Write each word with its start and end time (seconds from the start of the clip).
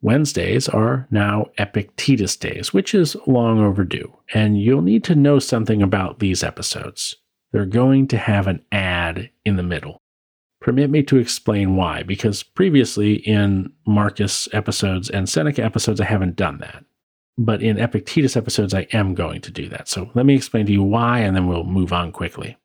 Wednesdays 0.00 0.68
are 0.68 1.08
now 1.10 1.46
Epictetus 1.58 2.36
days, 2.36 2.72
which 2.72 2.94
is 2.94 3.16
long 3.26 3.58
overdue, 3.58 4.16
and 4.32 4.60
you'll 4.60 4.82
need 4.82 5.02
to 5.04 5.16
know 5.16 5.38
something 5.38 5.82
about 5.82 6.20
these 6.20 6.44
episodes. 6.44 7.16
They're 7.52 7.66
going 7.66 8.06
to 8.08 8.18
have 8.18 8.46
an 8.46 8.62
ad 8.70 9.30
in 9.44 9.56
the 9.56 9.62
middle. 9.62 9.98
Permit 10.60 10.90
me 10.90 11.02
to 11.04 11.16
explain 11.16 11.76
why, 11.76 12.02
because 12.02 12.42
previously 12.42 13.14
in 13.14 13.72
Marcus 13.86 14.48
episodes 14.52 15.08
and 15.08 15.28
Seneca 15.28 15.64
episodes, 15.64 16.00
I 16.00 16.04
haven't 16.04 16.36
done 16.36 16.58
that. 16.58 16.84
But 17.36 17.62
in 17.62 17.78
Epictetus 17.78 18.36
episodes, 18.36 18.74
I 18.74 18.88
am 18.92 19.14
going 19.14 19.40
to 19.42 19.52
do 19.52 19.68
that. 19.68 19.88
So 19.88 20.10
let 20.14 20.26
me 20.26 20.34
explain 20.34 20.66
to 20.66 20.72
you 20.72 20.82
why, 20.82 21.20
and 21.20 21.34
then 21.34 21.46
we'll 21.46 21.64
move 21.64 21.92
on 21.92 22.12
quickly. 22.12 22.56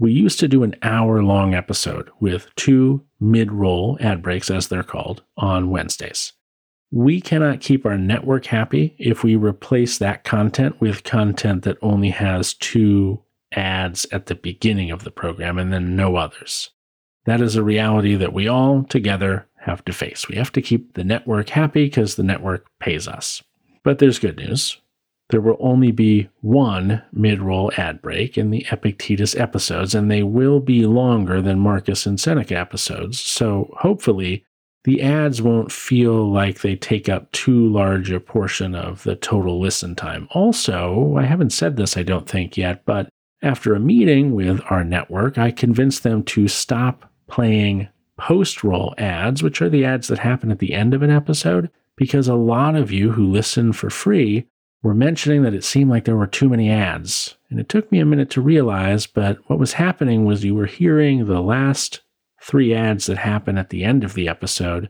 We 0.00 0.12
used 0.12 0.38
to 0.40 0.48
do 0.48 0.62
an 0.62 0.76
hour 0.82 1.22
long 1.22 1.54
episode 1.54 2.10
with 2.20 2.54
two 2.54 3.04
mid 3.18 3.50
roll 3.50 3.96
ad 4.00 4.22
breaks, 4.22 4.50
as 4.50 4.68
they're 4.68 4.82
called, 4.82 5.22
on 5.36 5.70
Wednesdays. 5.70 6.32
We 6.90 7.20
cannot 7.20 7.60
keep 7.60 7.84
our 7.84 7.98
network 7.98 8.46
happy 8.46 8.94
if 8.98 9.22
we 9.22 9.36
replace 9.36 9.98
that 9.98 10.24
content 10.24 10.80
with 10.80 11.04
content 11.04 11.64
that 11.64 11.76
only 11.82 12.10
has 12.10 12.54
two 12.54 13.22
ads 13.52 14.06
at 14.10 14.26
the 14.26 14.34
beginning 14.34 14.90
of 14.90 15.04
the 15.04 15.10
program 15.10 15.58
and 15.58 15.72
then 15.72 15.96
no 15.96 16.16
others. 16.16 16.70
That 17.26 17.40
is 17.42 17.56
a 17.56 17.62
reality 17.62 18.14
that 18.14 18.32
we 18.32 18.48
all 18.48 18.84
together 18.84 19.46
have 19.60 19.84
to 19.84 19.92
face. 19.92 20.28
We 20.28 20.36
have 20.36 20.52
to 20.52 20.62
keep 20.62 20.94
the 20.94 21.04
network 21.04 21.50
happy 21.50 21.84
because 21.84 22.14
the 22.14 22.22
network 22.22 22.66
pays 22.80 23.06
us. 23.06 23.42
But 23.82 23.98
there's 23.98 24.18
good 24.18 24.38
news. 24.38 24.78
There 25.30 25.42
will 25.42 25.58
only 25.60 25.90
be 25.90 26.30
one 26.40 27.02
mid 27.12 27.42
roll 27.42 27.70
ad 27.76 28.00
break 28.00 28.38
in 28.38 28.50
the 28.50 28.66
Epictetus 28.72 29.36
episodes, 29.36 29.94
and 29.94 30.10
they 30.10 30.22
will 30.22 30.60
be 30.60 30.86
longer 30.86 31.42
than 31.42 31.58
Marcus 31.58 32.06
and 32.06 32.18
Seneca 32.18 32.56
episodes. 32.56 33.20
So 33.20 33.74
hopefully, 33.78 34.46
the 34.84 35.02
ads 35.02 35.42
won't 35.42 35.72
feel 35.72 36.30
like 36.30 36.60
they 36.60 36.76
take 36.76 37.08
up 37.08 37.30
too 37.32 37.68
large 37.68 38.10
a 38.10 38.20
portion 38.20 38.74
of 38.74 39.02
the 39.02 39.16
total 39.16 39.60
listen 39.60 39.94
time. 39.94 40.28
Also, 40.32 41.16
I 41.16 41.24
haven't 41.24 41.52
said 41.52 41.76
this, 41.76 41.96
I 41.96 42.02
don't 42.02 42.28
think 42.28 42.56
yet, 42.56 42.84
but 42.84 43.08
after 43.42 43.74
a 43.74 43.80
meeting 43.80 44.34
with 44.34 44.60
our 44.70 44.84
network, 44.84 45.38
I 45.38 45.50
convinced 45.50 46.02
them 46.02 46.22
to 46.24 46.48
stop 46.48 47.10
playing 47.26 47.88
post 48.16 48.64
roll 48.64 48.94
ads, 48.98 49.42
which 49.42 49.62
are 49.62 49.68
the 49.68 49.84
ads 49.84 50.08
that 50.08 50.18
happen 50.18 50.50
at 50.50 50.58
the 50.58 50.74
end 50.74 50.94
of 50.94 51.02
an 51.02 51.10
episode, 51.10 51.70
because 51.96 52.28
a 52.28 52.34
lot 52.34 52.74
of 52.74 52.90
you 52.90 53.12
who 53.12 53.30
listen 53.30 53.72
for 53.72 53.90
free 53.90 54.46
were 54.82 54.94
mentioning 54.94 55.42
that 55.42 55.54
it 55.54 55.64
seemed 55.64 55.90
like 55.90 56.04
there 56.04 56.16
were 56.16 56.26
too 56.26 56.48
many 56.48 56.70
ads. 56.70 57.36
And 57.50 57.58
it 57.58 57.68
took 57.68 57.90
me 57.90 58.00
a 58.00 58.06
minute 58.06 58.30
to 58.30 58.40
realize, 58.40 59.06
but 59.06 59.38
what 59.48 59.58
was 59.58 59.74
happening 59.74 60.24
was 60.24 60.44
you 60.44 60.54
were 60.54 60.66
hearing 60.66 61.26
the 61.26 61.40
last 61.40 62.00
three 62.40 62.74
ads 62.74 63.06
that 63.06 63.18
happen 63.18 63.58
at 63.58 63.70
the 63.70 63.84
end 63.84 64.04
of 64.04 64.14
the 64.14 64.28
episode, 64.28 64.88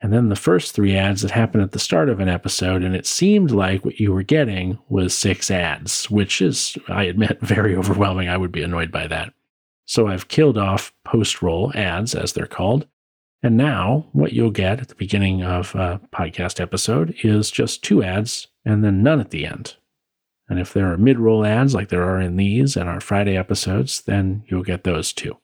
and 0.00 0.12
then 0.12 0.28
the 0.28 0.36
first 0.36 0.74
three 0.74 0.96
ads 0.96 1.22
that 1.22 1.32
happen 1.32 1.60
at 1.60 1.72
the 1.72 1.78
start 1.78 2.08
of 2.08 2.20
an 2.20 2.28
episode. 2.28 2.84
And 2.84 2.94
it 2.94 3.06
seemed 3.06 3.50
like 3.50 3.84
what 3.84 3.98
you 3.98 4.12
were 4.12 4.22
getting 4.22 4.78
was 4.88 5.16
six 5.16 5.50
ads, 5.50 6.08
which 6.10 6.40
is, 6.40 6.76
I 6.88 7.04
admit, 7.04 7.38
very 7.40 7.74
overwhelming. 7.74 8.28
I 8.28 8.36
would 8.36 8.52
be 8.52 8.62
annoyed 8.62 8.92
by 8.92 9.08
that. 9.08 9.32
So 9.86 10.06
I've 10.06 10.28
killed 10.28 10.58
off 10.58 10.92
post 11.04 11.42
roll 11.42 11.72
ads, 11.74 12.14
as 12.14 12.32
they're 12.32 12.46
called. 12.46 12.86
And 13.42 13.56
now, 13.56 14.06
what 14.12 14.32
you'll 14.32 14.50
get 14.50 14.80
at 14.80 14.88
the 14.88 14.94
beginning 14.94 15.42
of 15.42 15.74
a 15.74 16.00
podcast 16.12 16.60
episode 16.60 17.14
is 17.22 17.50
just 17.50 17.84
two 17.84 18.02
ads 18.02 18.48
and 18.64 18.84
then 18.84 19.02
none 19.02 19.20
at 19.20 19.30
the 19.30 19.46
end. 19.46 19.76
And 20.48 20.58
if 20.58 20.72
there 20.72 20.92
are 20.92 20.98
mid 20.98 21.18
roll 21.18 21.44
ads 21.44 21.74
like 21.74 21.88
there 21.88 22.02
are 22.02 22.20
in 22.20 22.36
these 22.36 22.76
and 22.76 22.88
our 22.88 23.00
Friday 23.00 23.36
episodes, 23.36 24.02
then 24.02 24.44
you'll 24.48 24.62
get 24.62 24.84
those 24.84 25.12
too. 25.12 25.36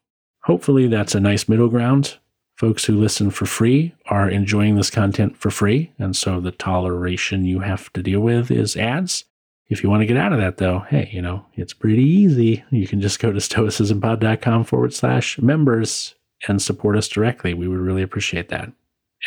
Hopefully, 0.44 0.86
that's 0.86 1.14
a 1.14 1.20
nice 1.20 1.48
middle 1.48 1.68
ground. 1.68 2.18
Folks 2.56 2.84
who 2.84 2.94
listen 2.94 3.30
for 3.30 3.46
free 3.46 3.94
are 4.06 4.28
enjoying 4.28 4.76
this 4.76 4.90
content 4.90 5.36
for 5.36 5.50
free. 5.50 5.92
And 5.98 6.14
so 6.14 6.38
the 6.38 6.52
toleration 6.52 7.44
you 7.44 7.60
have 7.60 7.92
to 7.94 8.02
deal 8.02 8.20
with 8.20 8.50
is 8.50 8.76
ads. 8.76 9.24
If 9.68 9.82
you 9.82 9.90
want 9.90 10.02
to 10.02 10.06
get 10.06 10.18
out 10.18 10.32
of 10.32 10.38
that, 10.38 10.58
though, 10.58 10.80
hey, 10.80 11.08
you 11.12 11.22
know, 11.22 11.46
it's 11.54 11.72
pretty 11.72 12.04
easy. 12.04 12.62
You 12.70 12.86
can 12.86 13.00
just 13.00 13.18
go 13.18 13.32
to 13.32 13.38
stoicismpod.com 13.40 14.64
forward 14.64 14.92
slash 14.92 15.38
members 15.38 16.14
and 16.46 16.60
support 16.60 16.96
us 16.96 17.08
directly. 17.08 17.54
We 17.54 17.66
would 17.66 17.80
really 17.80 18.02
appreciate 18.02 18.50
that. 18.50 18.70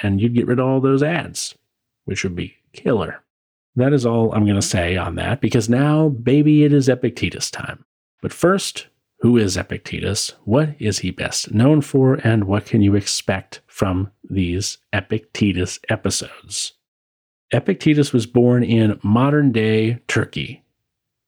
And 0.03 0.21
you'd 0.21 0.35
get 0.35 0.47
rid 0.47 0.59
of 0.59 0.67
all 0.67 0.79
those 0.79 1.01
ads, 1.01 1.55
which 2.05 2.23
would 2.23 2.35
be 2.35 2.55
killer. 2.73 3.23
That 3.75 3.91
is 3.91 4.05
all 4.05 4.31
I'm 4.33 4.45
going 4.45 4.59
to 4.59 4.61
mm-hmm. 4.61 4.61
say 4.61 4.97
on 4.97 5.15
that 5.15 5.41
because 5.41 5.67
now, 5.67 6.09
baby, 6.09 6.63
it 6.63 6.73
is 6.73 6.87
Epictetus 6.87 7.49
time. 7.51 7.83
But 8.21 8.33
first, 8.33 8.87
who 9.19 9.37
is 9.37 9.57
Epictetus? 9.57 10.33
What 10.45 10.75
is 10.79 10.99
he 10.99 11.11
best 11.11 11.51
known 11.51 11.81
for? 11.81 12.15
And 12.23 12.43
what 12.43 12.65
can 12.65 12.81
you 12.81 12.95
expect 12.95 13.61
from 13.67 14.11
these 14.29 14.77
Epictetus 14.93 15.79
episodes? 15.89 16.73
Epictetus 17.51 18.13
was 18.13 18.25
born 18.25 18.63
in 18.63 18.99
modern 19.03 19.51
day 19.51 19.99
Turkey, 20.07 20.63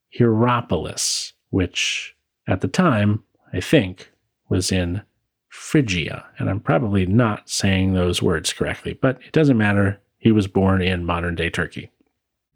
Hierapolis, 0.10 1.34
which 1.50 2.16
at 2.48 2.62
the 2.62 2.68
time, 2.68 3.24
I 3.54 3.60
think, 3.60 4.12
was 4.50 4.72
in 4.72 5.02
Phrygia. 5.48 6.26
And 6.38 6.50
I'm 6.50 6.60
probably 6.60 7.06
not 7.06 7.50
saying 7.50 7.94
those 7.94 8.22
words 8.22 8.54
correctly, 8.54 8.94
but 8.94 9.20
it 9.26 9.32
doesn't 9.32 9.58
matter. 9.58 10.00
He 10.18 10.32
was 10.32 10.48
born 10.48 10.82
in 10.82 11.06
modern 11.06 11.36
day 11.36 11.50
Turkey. 11.50 11.90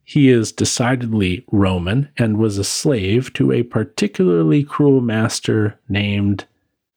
He 0.03 0.29
is 0.29 0.51
decidedly 0.51 1.45
Roman 1.51 2.09
and 2.17 2.38
was 2.38 2.57
a 2.57 2.63
slave 2.63 3.31
to 3.33 3.51
a 3.51 3.63
particularly 3.63 4.63
cruel 4.63 5.01
master 5.01 5.79
named 5.88 6.45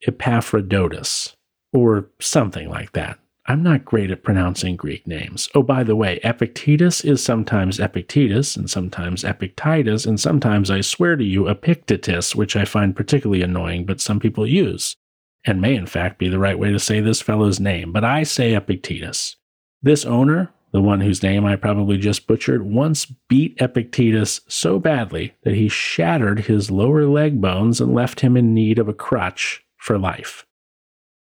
Epaphroditus, 0.06 1.37
or 1.73 2.08
something 2.20 2.69
like 2.69 2.93
that. 2.93 3.19
I'm 3.49 3.62
not 3.62 3.85
great 3.85 4.11
at 4.11 4.25
pronouncing 4.25 4.75
Greek 4.75 5.06
names. 5.06 5.49
Oh, 5.55 5.62
by 5.62 5.85
the 5.85 5.94
way, 5.94 6.19
Epictetus 6.25 7.05
is 7.05 7.23
sometimes 7.23 7.79
Epictetus 7.79 8.56
and 8.56 8.69
sometimes 8.69 9.23
Epictetus, 9.23 10.05
and 10.05 10.19
sometimes 10.19 10.69
I 10.69 10.81
swear 10.81 11.14
to 11.14 11.25
you, 11.25 11.47
Epictetus, 11.47 12.35
which 12.35 12.56
I 12.56 12.64
find 12.64 12.97
particularly 12.97 13.43
annoying, 13.43 13.87
but 13.87 14.00
some 14.00 14.19
people 14.19 14.49
use, 14.49 14.97
and 15.44 15.61
may 15.61 15.76
in 15.76 15.87
fact 15.87 16.19
be 16.19 16.29
the 16.29 16.41
right 16.41 16.59
way 16.59 16.73
to 16.73 16.81
say 16.81 16.99
this 17.00 17.23
fellow's 17.23 17.61
name, 17.61 17.93
but 17.93 18.02
I 18.05 18.25
say 18.25 18.55
Epictetus. 18.55 19.37
This 19.81 20.05
owner 20.05 20.52
the 20.73 20.81
one 20.81 21.01
whose 21.01 21.23
name 21.23 21.45
I 21.45 21.57
probably 21.57 21.97
just 21.97 22.27
butchered, 22.27 22.63
once 22.63 23.07
beat 23.29 23.57
Epictetus 23.61 24.41
so 24.49 24.79
badly 24.79 25.35
that 25.43 25.55
he 25.55 25.69
shattered 25.69 26.41
his 26.41 26.71
lower 26.71 27.07
leg 27.07 27.41
bones 27.41 27.81
and 27.81 27.95
left 27.95 28.21
him 28.21 28.37
in 28.37 28.53
need 28.53 28.79
of 28.79 28.89
a 28.89 28.95
crutch 28.95 29.65
for 29.77 29.99
life. 29.99 30.45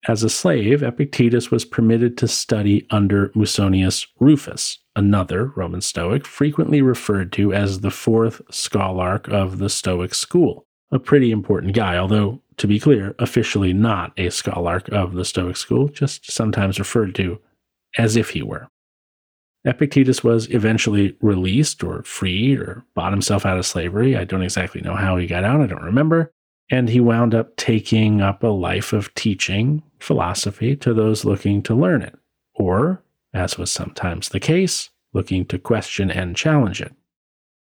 As 0.07 0.23
a 0.23 0.29
slave, 0.29 0.83
Epictetus 0.83 1.51
was 1.51 1.65
permitted 1.65 2.17
to 2.17 2.27
study 2.27 2.87
under 2.89 3.29
Musonius 3.35 4.07
Rufus, 4.19 4.79
another 4.95 5.47
Roman 5.55 5.81
Stoic, 5.81 6.25
frequently 6.25 6.81
referred 6.81 7.31
to 7.33 7.53
as 7.53 7.81
the 7.81 7.91
fourth 7.91 8.41
scholarch 8.49 9.27
of 9.27 9.57
the 9.57 9.69
Stoic 9.69 10.13
school. 10.13 10.65
A 10.91 10.99
pretty 10.99 11.31
important 11.31 11.73
guy, 11.73 11.97
although, 11.97 12.41
to 12.55 12.67
be 12.67 12.79
clear, 12.79 13.15
officially 13.19 13.73
not 13.73 14.13
a 14.17 14.29
scholarch 14.29 14.87
of 14.89 15.13
the 15.13 15.25
Stoic 15.25 15.57
school, 15.57 15.89
just 15.89 16.31
sometimes 16.31 16.79
referred 16.79 17.13
to 17.15 17.39
as 17.97 18.15
if 18.15 18.29
he 18.29 18.41
were. 18.41 18.69
Epictetus 19.67 20.23
was 20.23 20.49
eventually 20.49 21.17
released 21.21 21.83
or 21.83 22.01
freed 22.03 22.57
or 22.57 22.85
bought 22.95 23.11
himself 23.11 23.45
out 23.45 23.57
of 23.57 23.65
slavery. 23.65 24.15
I 24.15 24.23
don't 24.23 24.41
exactly 24.41 24.79
know 24.79 24.95
how 24.95 25.17
he 25.17 25.27
got 25.27 25.43
out, 25.43 25.59
I 25.59 25.67
don't 25.67 25.83
remember. 25.83 26.31
And 26.71 26.89
he 26.89 27.01
wound 27.01 27.35
up 27.35 27.55
taking 27.57 28.21
up 28.21 28.43
a 28.43 28.47
life 28.47 28.93
of 28.93 29.13
teaching 29.13 29.83
philosophy 29.99 30.75
to 30.77 30.93
those 30.93 31.25
looking 31.25 31.61
to 31.63 31.75
learn 31.75 32.01
it, 32.01 32.15
or, 32.55 33.03
as 33.33 33.57
was 33.57 33.69
sometimes 33.69 34.29
the 34.29 34.39
case, 34.39 34.89
looking 35.13 35.45
to 35.45 35.59
question 35.59 36.09
and 36.09 36.35
challenge 36.35 36.81
it. 36.81 36.93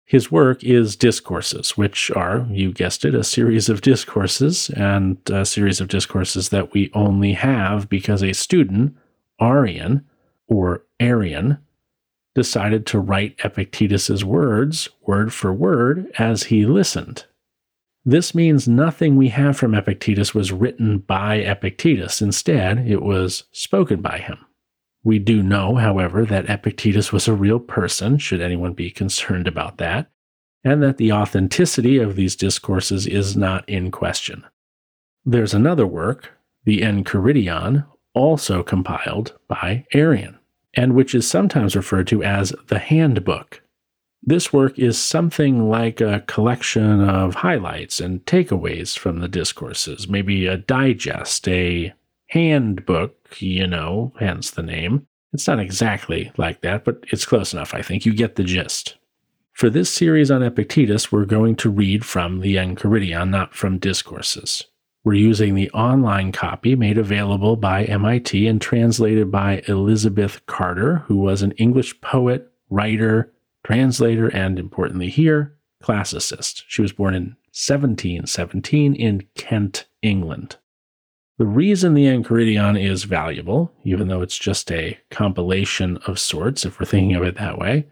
His 0.06 0.32
work 0.32 0.64
is 0.64 0.96
Discourses, 0.96 1.78
which 1.78 2.12
are, 2.12 2.48
you 2.50 2.72
guessed 2.72 3.06
it, 3.06 3.16
a 3.16 3.24
series 3.24 3.70
of 3.70 3.82
discourses, 3.82 4.70
and 4.70 5.18
a 5.30 5.46
series 5.46 5.82
of 5.82 5.90
discourses 5.90 6.50
that 6.50 6.74
we 6.74 6.92
only 6.94 7.34
have 7.34 7.90
because 7.90 8.24
a 8.24 8.34
student, 8.34 8.96
Arrian, 9.42 10.06
or 10.48 10.84
Arrian, 11.02 11.60
decided 12.38 12.86
to 12.86 13.00
write 13.00 13.36
Epictetus's 13.44 14.24
words, 14.24 14.88
word 15.08 15.34
for 15.34 15.52
word, 15.52 16.06
as 16.20 16.44
he 16.44 16.68
listened. 16.68 17.26
This 18.06 18.36
means 18.36 18.68
nothing 18.68 19.16
we 19.16 19.30
have 19.30 19.58
from 19.58 19.74
Epictetus 19.74 20.36
was 20.36 20.52
written 20.52 21.00
by 21.00 21.38
Epictetus. 21.38 22.22
Instead, 22.22 22.88
it 22.88 23.02
was 23.02 23.46
spoken 23.52 24.04
by 24.04 24.20
him. 24.20 24.38
We 25.04 25.18
do 25.18 25.42
know, 25.42 25.78
however, 25.78 26.26
that 26.26 26.48
Epictetus 26.48 27.12
was 27.12 27.28
a 27.28 27.34
real 27.34 27.60
person, 27.60 28.20
should 28.20 28.40
anyone 28.40 28.74
be 28.74 28.92
concerned 28.92 29.48
about 29.48 29.80
that, 29.80 30.12
and 30.64 30.84
that 30.84 30.98
the 30.98 31.12
authenticity 31.12 31.98
of 31.98 32.16
these 32.16 32.36
discourses 32.36 33.08
is 33.08 33.36
not 33.36 33.68
in 33.68 33.90
question. 33.90 34.46
There's 35.26 35.56
another 35.56 35.88
work, 35.88 36.34
the 36.66 36.82
Enchiridion, 36.82 37.88
also 38.14 38.62
compiled 38.62 39.34
by 39.48 39.86
Arrian, 39.96 40.37
and 40.78 40.94
which 40.94 41.14
is 41.14 41.28
sometimes 41.28 41.76
referred 41.76 42.08
to 42.08 42.24
as 42.24 42.54
the 42.68 42.80
Handbook. 42.80 43.62
This 44.24 44.54
work 44.54 44.78
is 44.78 44.98
something 44.98 45.70
like 45.70 46.00
a 46.00 46.24
collection 46.28 47.02
of 47.02 47.36
highlights 47.36 48.00
and 48.00 48.24
takeaways 48.26 48.98
from 48.98 49.20
the 49.20 49.28
discourses, 49.28 50.08
maybe 50.08 50.48
a 50.48 50.58
digest, 50.58 51.48
a 51.48 51.94
handbook, 52.28 53.16
you 53.40 53.66
know, 53.66 54.14
hence 54.20 54.52
the 54.52 54.64
name. 54.64 55.08
It's 55.34 55.48
not 55.48 55.60
exactly 55.60 56.32
like 56.38 56.62
that, 56.62 56.84
but 56.84 57.04
it's 57.12 57.26
close 57.26 57.54
enough, 57.54 57.74
I 57.74 57.82
think. 57.82 58.06
You 58.06 58.14
get 58.14 58.36
the 58.36 58.44
gist. 58.44 58.96
For 59.54 59.70
this 59.70 59.90
series 59.90 60.30
on 60.30 60.44
Epictetus, 60.44 61.12
we're 61.12 61.26
going 61.26 61.56
to 61.58 61.70
read 61.70 62.06
from 62.06 62.42
the 62.42 62.56
Enchiridion, 62.56 63.30
not 63.30 63.56
from 63.56 63.80
discourses. 63.80 64.66
We're 65.08 65.14
using 65.14 65.56
the 65.56 65.72
online 65.72 66.34
copy 66.34 66.76
made 66.76 66.98
available 66.98 67.56
by 67.56 67.86
MIT 67.86 68.46
and 68.46 68.60
translated 68.60 69.32
by 69.32 69.64
Elizabeth 69.66 70.46
Carter, 70.48 70.98
who 71.06 71.16
was 71.16 71.42
an 71.42 71.54
English 71.54 72.02
poet, 72.02 72.52
writer, 72.70 73.32
translator, 73.64 74.28
and 74.28 74.60
importantly 74.60 75.08
here, 75.08 75.56
classicist. 75.82 76.64
She 76.68 76.82
was 76.82 76.92
born 76.92 77.16
in 77.16 77.38
1717 77.54 78.96
in 78.96 79.26
Kent, 79.34 79.88
England. 80.02 80.58
The 81.38 81.46
reason 81.46 81.94
the 81.94 82.08
Enchiridion 82.08 82.78
is 82.78 83.06
valuable, 83.06 83.72
even 83.86 84.10
though 84.10 84.22
it's 84.22 84.38
just 84.38 84.70
a 84.74 85.00
compilation 85.10 86.00
of 86.06 86.20
sorts, 86.20 86.66
if 86.66 86.82
we're 86.82 86.86
thinking 86.86 87.16
of 87.16 87.24
it 87.24 87.36
that 87.36 87.58
way, 87.58 87.88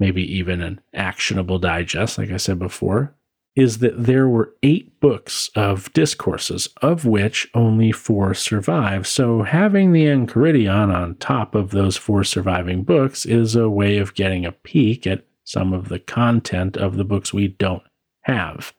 maybe 0.00 0.24
even 0.36 0.60
an 0.62 0.80
actionable 0.92 1.60
digest, 1.60 2.18
like 2.18 2.32
I 2.32 2.38
said 2.38 2.58
before, 2.58 3.14
is 3.56 3.78
that 3.78 4.04
there 4.04 4.28
were 4.28 4.54
eight 4.62 5.00
books 5.00 5.50
of 5.56 5.90
discourses, 5.94 6.68
of 6.82 7.06
which 7.06 7.48
only 7.54 7.90
four 7.90 8.34
survive. 8.34 9.06
So 9.06 9.42
having 9.42 9.92
the 9.92 10.04
Enchiridion 10.04 10.94
on 10.94 11.16
top 11.16 11.54
of 11.54 11.70
those 11.70 11.96
four 11.96 12.22
surviving 12.22 12.84
books 12.84 13.24
is 13.24 13.56
a 13.56 13.70
way 13.70 13.96
of 13.96 14.14
getting 14.14 14.44
a 14.44 14.52
peek 14.52 15.06
at 15.06 15.24
some 15.44 15.72
of 15.72 15.88
the 15.88 15.98
content 15.98 16.76
of 16.76 16.96
the 16.96 17.04
books 17.04 17.32
we 17.32 17.48
don't 17.48 17.82
have. 18.22 18.74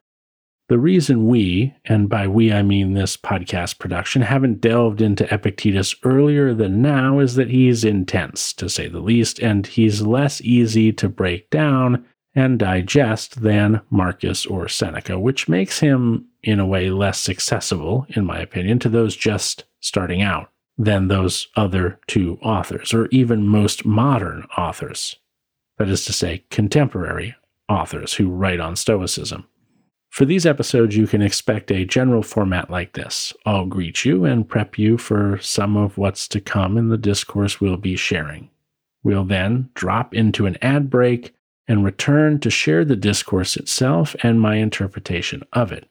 The 0.70 0.78
reason 0.78 1.28
we, 1.28 1.74
and 1.86 2.10
by 2.10 2.28
we 2.28 2.52
I 2.52 2.62
mean 2.62 2.94
this 2.94 3.16
podcast 3.16 3.80
production, 3.80 4.22
haven't 4.22 4.60
delved 4.60 5.02
into 5.02 5.34
Epictetus 5.34 5.96
earlier 6.04 6.54
than 6.54 6.82
now 6.82 7.20
is 7.20 7.36
that 7.36 7.50
he's 7.50 7.86
intense, 7.86 8.52
to 8.54 8.70
say 8.70 8.90
the 8.90 9.00
least, 9.00 9.40
and 9.40 9.66
he's 9.66 10.02
less 10.02 10.42
easy 10.42 10.92
to 10.92 11.08
break 11.08 11.50
down 11.50 12.06
and 12.38 12.60
digest 12.60 13.42
than 13.42 13.82
Marcus 13.90 14.46
or 14.46 14.68
Seneca, 14.68 15.18
which 15.18 15.50
makes 15.50 15.80
him, 15.80 16.28
in 16.44 16.60
a 16.60 16.68
way, 16.68 16.92
less 16.92 17.28
accessible, 17.28 18.06
in 18.10 18.28
my 18.28 18.38
opinion, 18.38 18.78
to 18.78 18.90
those 18.90 19.16
just 19.16 19.64
starting 19.80 20.22
out 20.22 20.52
than 20.78 21.08
those 21.08 21.48
other 21.56 22.00
two 22.06 22.38
authors, 22.44 22.94
or 22.94 23.08
even 23.08 23.48
most 23.48 23.86
modern 23.86 24.44
authors. 24.56 25.16
That 25.80 25.90
is 25.90 26.06
to 26.06 26.14
say, 26.14 26.46
contemporary 26.52 27.36
authors 27.68 28.14
who 28.14 28.30
write 28.30 28.60
on 28.60 28.76
Stoicism. 28.76 29.48
For 30.10 30.24
these 30.24 30.46
episodes, 30.46 30.96
you 30.96 31.08
can 31.08 31.24
expect 31.24 31.72
a 31.72 31.86
general 31.86 32.22
format 32.22 32.70
like 32.70 32.94
this. 32.94 33.34
I'll 33.48 33.66
greet 33.66 34.06
you 34.06 34.26
and 34.26 34.48
prep 34.48 34.78
you 34.78 35.00
for 35.00 35.40
some 35.42 35.76
of 35.76 35.98
what's 35.98 36.28
to 36.28 36.40
come 36.40 36.78
in 36.78 36.90
the 36.90 37.00
discourse 37.00 37.60
we'll 37.60 37.78
be 37.78 37.96
sharing. 37.96 38.52
We'll 39.02 39.26
then 39.26 39.70
drop 39.74 40.14
into 40.14 40.46
an 40.46 40.58
ad 40.62 40.92
break 40.92 41.34
and 41.68 41.84
return 41.84 42.40
to 42.40 42.50
share 42.50 42.86
the 42.86 42.96
discourse 42.96 43.58
itself 43.58 44.16
and 44.24 44.40
my 44.40 44.56
interpretation 44.56 45.44
of 45.54 45.72
it. 45.72 45.88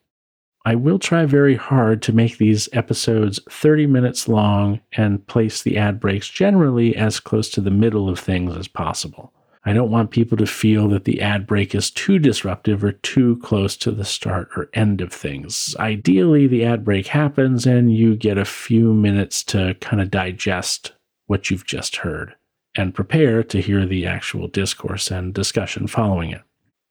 I 0.64 0.74
will 0.74 0.98
try 0.98 1.26
very 1.26 1.54
hard 1.54 2.02
to 2.02 2.12
make 2.12 2.38
these 2.38 2.68
episodes 2.72 3.38
30 3.48 3.86
minutes 3.86 4.26
long 4.26 4.80
and 4.96 5.24
place 5.28 5.62
the 5.62 5.76
ad 5.76 6.00
breaks 6.00 6.28
generally 6.28 6.96
as 6.96 7.20
close 7.20 7.48
to 7.50 7.60
the 7.60 7.70
middle 7.70 8.08
of 8.08 8.18
things 8.18 8.56
as 8.56 8.66
possible. 8.66 9.32
I 9.64 9.72
don't 9.72 9.90
want 9.90 10.10
people 10.10 10.36
to 10.38 10.46
feel 10.46 10.88
that 10.88 11.04
the 11.04 11.20
ad 11.20 11.46
break 11.46 11.74
is 11.74 11.90
too 11.90 12.18
disruptive 12.18 12.82
or 12.82 12.92
too 12.92 13.36
close 13.44 13.76
to 13.78 13.92
the 13.92 14.04
start 14.04 14.48
or 14.56 14.68
end 14.74 15.00
of 15.00 15.12
things. 15.12 15.76
Ideally, 15.78 16.46
the 16.46 16.64
ad 16.64 16.84
break 16.84 17.08
happens 17.08 17.66
and 17.66 17.92
you 17.94 18.16
get 18.16 18.38
a 18.38 18.44
few 18.44 18.92
minutes 18.92 19.44
to 19.44 19.74
kind 19.80 20.00
of 20.00 20.10
digest 20.10 20.92
what 21.26 21.50
you've 21.50 21.66
just 21.66 21.96
heard 21.96 22.34
and 22.76 22.94
prepare 22.94 23.42
to 23.42 23.60
hear 23.60 23.86
the 23.86 24.06
actual 24.06 24.48
discourse 24.48 25.10
and 25.10 25.34
discussion 25.34 25.86
following 25.86 26.30
it. 26.30 26.42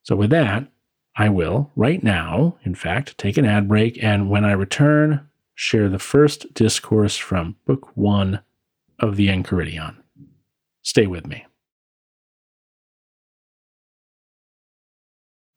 So, 0.03 0.15
with 0.15 0.29
that, 0.31 0.67
I 1.15 1.29
will, 1.29 1.71
right 1.75 2.03
now, 2.03 2.57
in 2.63 2.75
fact, 2.75 3.17
take 3.17 3.37
an 3.37 3.45
ad 3.45 3.67
break, 3.67 4.01
and 4.03 4.29
when 4.29 4.43
I 4.43 4.51
return, 4.51 5.27
share 5.53 5.87
the 5.87 5.99
first 5.99 6.53
discourse 6.53 7.15
from 7.15 7.55
Book 7.65 7.89
One 7.95 8.41
of 8.99 9.15
the 9.15 9.27
Enchiridion. 9.27 9.95
Stay 10.81 11.07
with 11.07 11.25
me. 11.25 11.45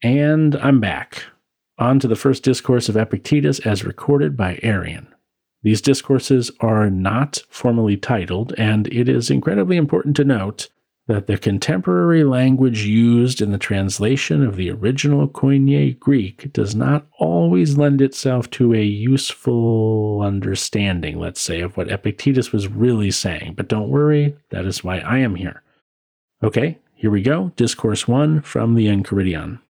And 0.02 0.54
I'm 0.56 0.80
back. 0.80 1.24
On 1.78 1.98
to 2.00 2.08
the 2.08 2.16
first 2.16 2.42
discourse 2.42 2.88
of 2.88 2.96
Epictetus 2.96 3.60
as 3.60 3.84
recorded 3.84 4.36
by 4.36 4.58
Arrian. 4.62 5.08
These 5.62 5.82
discourses 5.82 6.50
are 6.60 6.88
not 6.88 7.42
formally 7.48 7.96
titled, 7.96 8.54
and 8.56 8.86
it 8.88 9.08
is 9.08 9.30
incredibly 9.30 9.76
important 9.76 10.16
to 10.16 10.24
note 10.24 10.68
that 11.08 11.26
the 11.26 11.38
contemporary 11.38 12.22
language 12.22 12.84
used 12.84 13.40
in 13.40 13.50
the 13.50 13.58
translation 13.58 14.44
of 14.44 14.56
the 14.56 14.70
original 14.70 15.26
Koine 15.26 15.98
Greek 15.98 16.52
does 16.52 16.74
not 16.74 17.06
always 17.18 17.78
lend 17.78 18.02
itself 18.02 18.48
to 18.50 18.74
a 18.74 18.82
useful 18.82 20.20
understanding, 20.22 21.18
let's 21.18 21.40
say, 21.40 21.62
of 21.62 21.76
what 21.76 21.90
Epictetus 21.90 22.52
was 22.52 22.68
really 22.68 23.10
saying. 23.10 23.54
But 23.56 23.68
don't 23.68 23.88
worry, 23.88 24.36
that 24.50 24.66
is 24.66 24.84
why 24.84 24.98
I 24.98 25.18
am 25.18 25.34
here. 25.34 25.62
Okay, 26.42 26.78
here 26.94 27.10
we 27.10 27.22
go. 27.22 27.52
Discourse 27.56 28.06
1 28.06 28.42
from 28.42 28.74
the 28.74 28.86
Enchiridion. 28.86 29.60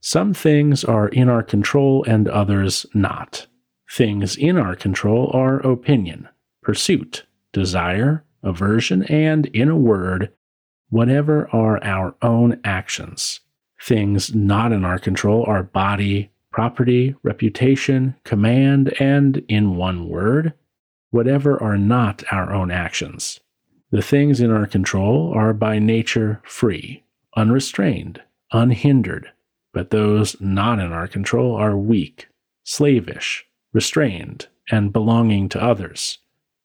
Some 0.00 0.32
things 0.32 0.84
are 0.84 1.08
in 1.08 1.28
our 1.28 1.42
control 1.42 2.02
and 2.08 2.28
others 2.28 2.86
not. 2.94 3.46
Things 3.90 4.36
in 4.36 4.56
our 4.56 4.74
control 4.74 5.30
are 5.32 5.60
opinion, 5.60 6.28
pursuit, 6.62 7.24
desire, 7.52 8.24
aversion, 8.42 9.04
and, 9.04 9.46
in 9.46 9.68
a 9.68 9.76
word, 9.76 10.32
whatever 10.88 11.48
are 11.52 11.82
our 11.84 12.14
own 12.22 12.60
actions. 12.64 13.40
Things 13.80 14.34
not 14.34 14.72
in 14.72 14.84
our 14.84 14.98
control 14.98 15.44
are 15.46 15.62
body, 15.62 16.30
property, 16.50 17.14
reputation, 17.22 18.14
command, 18.24 18.94
and, 19.00 19.44
in 19.48 19.76
one 19.76 20.08
word, 20.08 20.54
whatever 21.10 21.62
are 21.62 21.78
not 21.78 22.22
our 22.30 22.52
own 22.52 22.70
actions. 22.70 23.40
The 23.90 24.02
things 24.02 24.40
in 24.40 24.50
our 24.50 24.66
control 24.66 25.32
are 25.34 25.52
by 25.52 25.78
nature 25.78 26.40
free, 26.44 27.04
unrestrained, 27.36 28.20
unhindered, 28.52 29.30
but 29.72 29.90
those 29.90 30.40
not 30.40 30.78
in 30.78 30.92
our 30.92 31.06
control 31.06 31.54
are 31.54 31.76
weak, 31.76 32.28
slavish, 32.64 33.46
restrained, 33.74 34.46
and 34.70 34.92
belonging 34.92 35.50
to 35.50 35.62
others. 35.62 36.18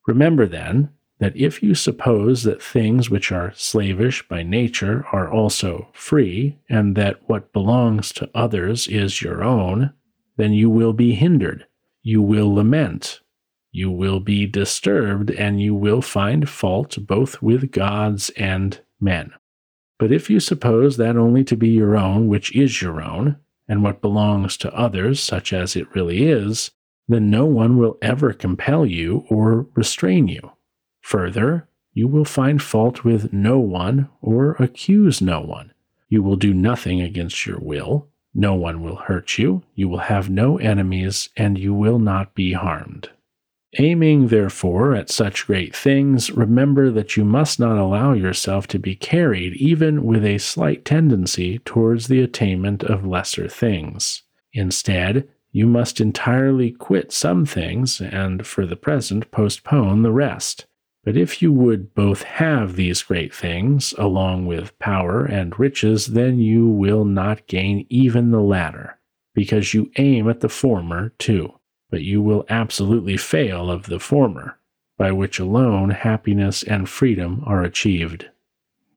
Remember 0.07 0.45
then 0.45 0.89
that 1.19 1.35
if 1.35 1.61
you 1.61 1.75
suppose 1.75 2.43
that 2.43 2.63
things 2.63 3.09
which 3.09 3.31
are 3.31 3.51
slavish 3.55 4.25
by 4.29 4.41
nature 4.41 5.05
are 5.11 5.29
also 5.29 5.89
free, 5.91 6.57
and 6.69 6.95
that 6.95 7.19
what 7.27 7.51
belongs 7.51 8.13
to 8.13 8.29
others 8.33 8.87
is 8.87 9.21
your 9.21 9.43
own, 9.43 9.91
then 10.37 10.53
you 10.53 10.69
will 10.69 10.93
be 10.93 11.13
hindered, 11.13 11.67
you 12.01 12.21
will 12.21 12.53
lament, 12.53 13.19
you 13.71 13.91
will 13.91 14.21
be 14.21 14.45
disturbed, 14.45 15.29
and 15.31 15.61
you 15.61 15.75
will 15.75 16.01
find 16.01 16.49
fault 16.49 16.97
both 17.01 17.41
with 17.41 17.71
gods 17.71 18.29
and 18.31 18.79
men. 19.01 19.31
But 19.97 20.13
if 20.13 20.29
you 20.29 20.39
suppose 20.39 20.95
that 20.95 21.17
only 21.17 21.43
to 21.43 21.57
be 21.57 21.67
your 21.67 21.97
own 21.97 22.29
which 22.29 22.55
is 22.55 22.81
your 22.81 23.01
own, 23.01 23.35
and 23.67 23.83
what 23.83 24.01
belongs 24.01 24.55
to 24.57 24.73
others 24.73 25.19
such 25.19 25.51
as 25.51 25.75
it 25.75 25.93
really 25.93 26.23
is, 26.23 26.71
then 27.09 27.29
no 27.29 27.45
one 27.45 27.77
will 27.77 27.97
ever 28.01 28.31
compel 28.31 28.85
you 28.85 29.25
or 29.29 29.67
restrain 29.75 30.27
you. 30.27 30.51
Further, 31.01 31.67
you 31.91 32.07
will 32.07 32.23
find 32.23 32.61
fault 32.61 33.03
with 33.03 33.33
no 33.33 33.59
one 33.59 34.07
or 34.21 34.51
accuse 34.53 35.19
no 35.21 35.41
one. 35.41 35.73
You 36.07 36.23
will 36.23 36.37
do 36.37 36.53
nothing 36.53 37.01
against 37.01 37.45
your 37.45 37.59
will. 37.59 38.07
No 38.33 38.53
one 38.53 38.83
will 38.83 38.95
hurt 38.95 39.37
you. 39.37 39.63
You 39.73 39.89
will 39.89 39.99
have 39.99 40.29
no 40.29 40.57
enemies, 40.59 41.29
and 41.35 41.57
you 41.57 41.73
will 41.73 41.99
not 41.99 42.35
be 42.35 42.53
harmed. 42.53 43.09
Aiming, 43.77 44.27
therefore, 44.27 44.95
at 44.95 45.09
such 45.09 45.45
great 45.45 45.75
things, 45.75 46.31
remember 46.31 46.89
that 46.91 47.17
you 47.17 47.25
must 47.25 47.59
not 47.59 47.77
allow 47.77 48.13
yourself 48.13 48.65
to 48.67 48.79
be 48.79 48.95
carried, 48.95 49.53
even 49.53 50.03
with 50.03 50.25
a 50.25 50.37
slight 50.39 50.85
tendency, 50.85 51.59
towards 51.59 52.07
the 52.07 52.21
attainment 52.21 52.83
of 52.83 53.05
lesser 53.05 53.47
things. 53.47 54.23
Instead, 54.53 55.27
you 55.51 55.65
must 55.65 55.99
entirely 55.99 56.71
quit 56.71 57.11
some 57.11 57.45
things 57.45 58.01
and, 58.01 58.45
for 58.45 58.65
the 58.65 58.75
present, 58.75 59.31
postpone 59.31 60.01
the 60.03 60.11
rest. 60.11 60.65
But 61.03 61.17
if 61.17 61.41
you 61.41 61.51
would 61.53 61.93
both 61.93 62.23
have 62.23 62.75
these 62.75 63.03
great 63.03 63.33
things, 63.33 63.93
along 63.97 64.45
with 64.45 64.77
power 64.79 65.25
and 65.25 65.57
riches, 65.57 66.07
then 66.07 66.39
you 66.39 66.67
will 66.67 67.05
not 67.05 67.47
gain 67.47 67.85
even 67.89 68.31
the 68.31 68.41
latter, 68.41 68.99
because 69.33 69.73
you 69.73 69.91
aim 69.97 70.29
at 70.29 70.41
the 70.41 70.49
former 70.49 71.09
too 71.17 71.53
but 71.89 72.03
you 72.03 72.21
will 72.21 72.45
absolutely 72.49 73.17
fail 73.17 73.69
of 73.69 73.87
the 73.87 73.99
former, 73.99 74.57
by 74.97 75.11
which 75.11 75.39
alone 75.39 75.89
happiness 75.89 76.63
and 76.63 76.87
freedom 76.87 77.41
are 77.45 77.63
achieved. 77.63 78.29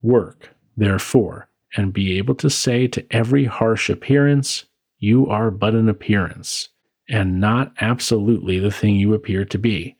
Work, 0.03 0.51
therefore, 0.77 1.49
and 1.77 1.93
be 1.93 2.19
able 2.19 2.35
to 2.37 2.51
say 2.51 2.87
to 2.89 3.07
every 3.11 3.45
harsh 3.45 3.89
appearance, 3.89 4.67
You 5.03 5.27
are 5.27 5.51
but 5.51 5.75
an 5.75 5.89
appearance, 5.89 6.69
and 7.09 7.41
not 7.41 7.73
absolutely 7.81 8.59
the 8.59 8.71
thing 8.71 8.97
you 8.97 9.13
appear 9.13 9.45
to 9.45 9.59
be. 9.59 9.97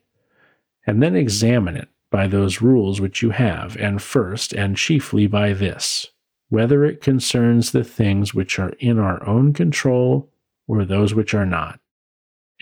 And 0.87 1.03
then 1.03 1.15
examine 1.15 1.75
it 1.75 1.89
by 2.09 2.27
those 2.27 2.61
rules 2.61 3.01
which 3.01 3.21
you 3.21 3.31
have, 3.31 3.75
and 3.77 4.01
first 4.01 4.53
and 4.53 4.77
chiefly 4.77 5.27
by 5.27 5.53
this 5.53 6.07
whether 6.49 6.85
it 6.85 7.01
concerns 7.01 7.71
the 7.71 7.83
things 7.83 8.35
which 8.35 8.59
are 8.59 8.73
in 8.77 8.99
our 8.99 9.25
own 9.27 9.53
control 9.53 10.31
or 10.67 10.85
those 10.85 11.15
which 11.15 11.33
are 11.33 11.47
not 11.47 11.79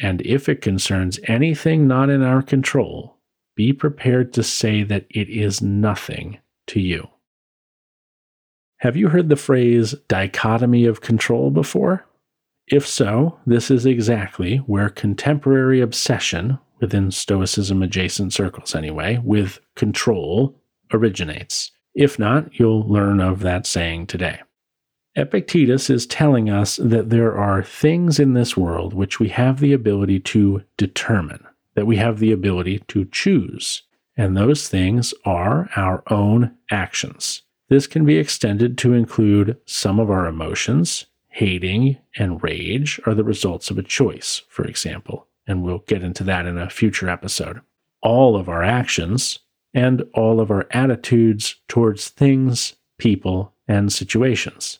and 0.02 0.22
if 0.22 0.50
it 0.50 0.62
concerns 0.62 1.20
anything 1.26 1.88
not 1.88 2.10
in 2.10 2.24
our 2.24 2.42
control, 2.42 3.18
be 3.56 3.72
prepared 3.72 4.34
to 4.34 4.44
say 4.44 4.84
that 4.84 5.06
it 5.10 5.30
is 5.30 5.62
nothing 5.62 6.40
to 6.68 6.80
you. 6.80 7.08
Have 8.78 8.98
you 8.98 9.10
heard 9.10 9.30
the 9.30 9.36
phrase 9.36 9.94
dichotomy 10.08 10.86
of 10.86 11.02
control 11.02 11.52
before? 11.52 12.06
If 12.72 12.88
so, 12.88 13.38
this 13.46 13.70
is 13.70 13.86
exactly 13.86 14.58
where 14.60 14.90
contemporary 14.90 15.82
obsession, 15.82 16.58
within 16.80 17.12
Stoicism 17.12 17.84
adjacent 17.84 18.34
circles 18.34 18.74
anyway, 18.74 19.20
with 19.24 19.60
control 19.76 20.58
originates. 20.94 21.72
If 21.94 22.18
not, 22.18 22.58
you'll 22.58 22.88
learn 22.88 23.20
of 23.20 23.42
that 23.42 23.68
saying 23.68 24.08
today. 24.08 24.40
Epictetus 25.16 25.90
is 25.90 26.08
telling 26.08 26.50
us 26.50 26.78
that 26.78 27.10
there 27.10 27.38
are 27.38 27.62
things 27.62 28.18
in 28.18 28.34
this 28.34 28.56
world 28.56 28.94
which 28.94 29.20
we 29.20 29.28
have 29.28 29.60
the 29.60 29.74
ability 29.74 30.22
to 30.22 30.64
determine, 30.78 31.46
that 31.76 31.86
we 31.86 31.98
have 31.98 32.20
the 32.20 32.32
ability 32.32 32.80
to 32.88 33.04
choose, 33.04 33.84
and 34.16 34.38
those 34.38 34.70
things 34.70 35.14
are 35.26 35.70
our 35.76 36.04
own 36.08 36.56
actions. 36.70 37.42
This 37.68 37.88
can 37.88 38.06
be 38.06 38.18
extended 38.18 38.78
to 38.80 38.94
include 38.94 39.58
some 39.66 40.00
of 40.00 40.10
our 40.10 40.26
emotions. 40.26 41.08
Hating 41.34 41.98
and 42.18 42.44
rage 42.44 43.00
are 43.06 43.14
the 43.14 43.24
results 43.24 43.72
of 43.72 43.78
a 43.78 43.84
choice, 43.84 44.42
for 44.50 44.66
example, 44.66 45.28
and 45.48 45.64
we'll 45.64 45.84
get 45.88 46.04
into 46.04 46.26
that 46.26 46.46
in 46.46 46.58
a 46.58 46.70
future 46.70 47.10
episode. 47.10 47.62
All 48.02 48.36
of 48.36 48.50
our 48.50 48.64
actions 48.64 49.40
and 49.74 50.04
all 50.14 50.42
of 50.42 50.52
our 50.52 50.68
attitudes 50.72 51.56
towards 51.70 52.10
things, 52.10 52.76
people, 52.98 53.54
and 53.66 53.94
situations. 53.94 54.80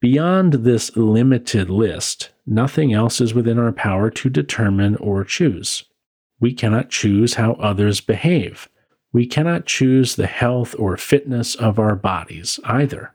Beyond 0.00 0.54
this 0.54 0.96
limited 0.96 1.68
list, 1.68 2.30
nothing 2.46 2.94
else 2.94 3.20
is 3.20 3.34
within 3.34 3.58
our 3.58 3.72
power 3.72 4.08
to 4.08 4.30
determine 4.30 4.96
or 4.96 5.22
choose. 5.24 5.84
We 6.40 6.54
cannot 6.54 6.88
choose 6.88 7.34
how 7.34 7.52
others 7.54 8.00
behave. 8.00 8.70
We 9.12 9.26
cannot 9.26 9.66
choose 9.66 10.16
the 10.16 10.26
health 10.26 10.74
or 10.78 10.96
fitness 10.96 11.54
of 11.54 11.78
our 11.78 11.94
bodies 11.94 12.58
either. 12.64 13.14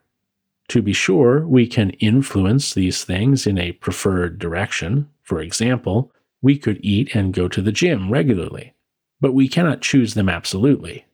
To 0.69 0.81
be 0.81 0.93
sure, 0.93 1.48
we 1.48 1.67
can 1.67 1.91
influence 1.91 2.74
these 2.74 3.03
things 3.03 3.45
in 3.45 3.57
a 3.57 3.74
preferred 3.74 4.39
direction. 4.39 5.10
For 5.22 5.39
example, 5.39 6.12
we 6.41 6.57
could 6.57 6.79
eat 6.84 7.15
and 7.15 7.34
go 7.34 7.48
to 7.48 7.62
the 7.62 7.72
gym 7.72 8.10
regularly, 8.10 8.74
but 9.22 9.34
we 9.34 9.48
cannot 9.48 9.81
choose 9.81 10.13
them 10.13 10.29
absolutely. 10.29 11.05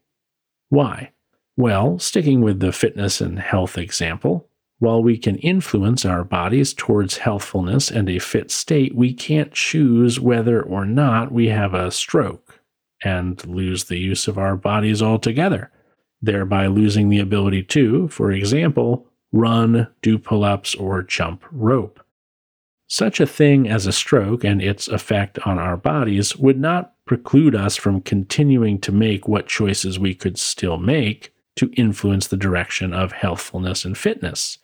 Why? 0.69 1.11
Well, 1.57 1.99
sticking 1.99 2.41
with 2.41 2.59
the 2.59 2.71
fitness 2.71 3.19
and 3.21 3.39
health 3.39 3.77
example, 3.77 4.47
while 4.79 5.03
we 5.03 5.17
can 5.17 5.35
influence 5.37 6.05
our 6.05 6.23
bodies 6.23 6.73
towards 6.73 7.17
healthfulness 7.17 7.91
and 7.91 8.09
a 8.09 8.19
fit 8.19 8.49
state, 8.49 8.95
we 8.95 9.13
can't 9.13 9.53
choose 9.53 10.19
whether 10.19 10.61
or 10.61 10.85
not 10.85 11.31
we 11.31 11.49
have 11.49 11.73
a 11.73 11.91
stroke 11.91 12.61
and 13.03 13.45
lose 13.45 13.83
the 13.83 13.99
use 13.99 14.27
of 14.27 14.37
our 14.37 14.55
bodies 14.55 15.01
altogether, 15.01 15.71
thereby 16.21 16.67
losing 16.67 17.09
the 17.09 17.19
ability 17.19 17.63
to, 17.63 18.07
for 18.07 18.31
example, 18.31 19.05
run, 19.31 19.87
do 20.01 20.17
pull 20.17 20.43
ups, 20.43 20.75
or 20.75 21.01
jump 21.03 21.43
rope. 21.51 22.03
Such 22.87 23.19
a 23.19 23.25
thing 23.25 23.69
as 23.69 23.87
a 23.87 23.93
stroke 23.93 24.43
and 24.43 24.61
its 24.61 24.87
effect 24.87 25.39
on 25.47 25.57
our 25.57 25.77
bodies 25.77 26.35
would 26.35 26.59
not 26.59 26.93
preclude 27.05 27.55
us 27.55 27.77
from 27.77 28.01
continuing 28.01 28.79
to 28.79 28.91
make 28.91 29.27
what 29.27 29.47
choices 29.47 29.97
we 29.97 30.13
could 30.13 30.37
still 30.37 30.77
make 30.77 31.33
to 31.55 31.71
influence 31.77 32.27
the 32.27 32.37
direction 32.37 32.93
of 32.93 33.13
healthfulness 33.13 33.85
and 33.85 33.97
fitness. 33.97 34.57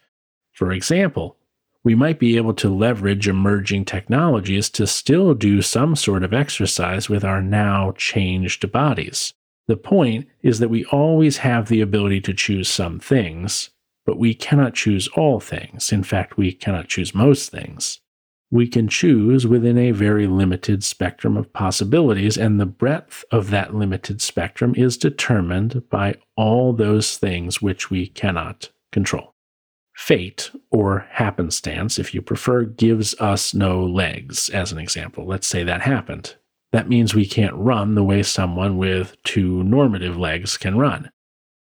For 0.51 0.71
example, 0.71 1.37
we 1.83 1.95
might 1.95 2.19
be 2.19 2.35
able 2.35 2.53
to 2.55 2.69
leverage 2.69 3.29
emerging 3.29 3.85
technologies 3.85 4.69
to 4.71 4.85
still 4.85 5.33
do 5.33 5.61
some 5.61 5.95
sort 5.95 6.23
of 6.23 6.33
exercise 6.33 7.07
with 7.07 7.23
our 7.23 7.41
now 7.41 7.93
changed 7.97 8.69
bodies. 8.73 9.33
The 9.67 9.77
point 9.77 10.27
is 10.41 10.59
that 10.59 10.69
we 10.69 10.83
always 10.85 11.37
have 11.37 11.69
the 11.69 11.79
ability 11.79 12.21
to 12.21 12.33
choose 12.33 12.67
some 12.67 12.99
things, 12.99 13.69
but 14.07 14.17
we 14.17 14.33
cannot 14.33 14.73
choose 14.73 15.09
all 15.09 15.39
things. 15.39 15.91
In 15.91 16.01
fact, 16.01 16.37
we 16.37 16.53
cannot 16.53 16.87
choose 16.87 17.13
most 17.13 17.51
things. 17.51 17.99
We 18.49 18.65
can 18.65 18.87
choose 18.87 19.45
within 19.45 19.77
a 19.77 19.91
very 19.91 20.25
limited 20.25 20.81
spectrum 20.81 21.35
of 21.35 21.51
possibilities, 21.51 22.37
and 22.37 22.57
the 22.57 22.65
breadth 22.65 23.25
of 23.29 23.49
that 23.49 23.75
limited 23.75 24.21
spectrum 24.21 24.73
is 24.77 24.97
determined 24.97 25.89
by 25.89 26.15
all 26.37 26.71
those 26.71 27.17
things 27.17 27.61
which 27.61 27.91
we 27.91 28.07
cannot 28.07 28.69
control. 28.93 29.33
Fate, 29.93 30.51
or 30.71 31.07
happenstance, 31.11 31.99
if 31.99 32.13
you 32.13 32.21
prefer, 32.21 32.63
gives 32.63 33.13
us 33.19 33.53
no 33.53 33.83
legs, 33.85 34.47
as 34.49 34.71
an 34.71 34.77
example. 34.77 35.25
Let's 35.25 35.47
say 35.47 35.63
that 35.65 35.81
happened. 35.81 36.35
That 36.71 36.87
means 36.87 37.13
we 37.13 37.25
can't 37.25 37.55
run 37.55 37.95
the 37.95 38.03
way 38.03 38.23
someone 38.23 38.77
with 38.77 39.21
two 39.23 39.63
normative 39.63 40.15
legs 40.15 40.55
can 40.55 40.77
run. 40.77 41.11